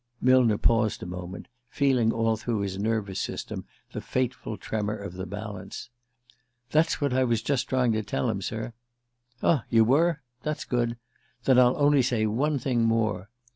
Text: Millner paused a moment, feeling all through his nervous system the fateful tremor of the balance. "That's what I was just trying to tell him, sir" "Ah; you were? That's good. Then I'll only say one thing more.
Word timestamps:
Millner 0.19 0.57
paused 0.57 1.03
a 1.03 1.05
moment, 1.05 1.47
feeling 1.69 2.11
all 2.11 2.35
through 2.35 2.61
his 2.61 2.79
nervous 2.79 3.19
system 3.19 3.65
the 3.91 4.01
fateful 4.01 4.57
tremor 4.57 4.97
of 4.97 5.13
the 5.13 5.27
balance. 5.27 5.91
"That's 6.71 6.99
what 6.99 7.13
I 7.13 7.23
was 7.23 7.43
just 7.43 7.69
trying 7.69 7.91
to 7.91 8.01
tell 8.01 8.27
him, 8.27 8.41
sir" 8.41 8.73
"Ah; 9.43 9.63
you 9.69 9.83
were? 9.83 10.23
That's 10.41 10.65
good. 10.65 10.97
Then 11.43 11.59
I'll 11.59 11.77
only 11.77 12.01
say 12.01 12.25
one 12.25 12.57
thing 12.57 12.81
more. 12.83 13.29